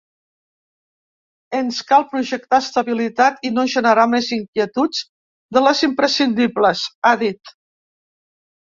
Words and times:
Ens 1.57 1.81
cal 1.91 2.07
projectar 2.15 2.61
estabilitat 2.65 3.47
i 3.51 3.53
no 3.59 3.67
generar 3.77 4.09
més 4.15 4.33
inquietuds 4.41 5.05
de 5.59 5.65
les 5.69 5.87
imprescindibles, 5.91 6.87
ha 7.01 7.15
dit. 7.27 7.59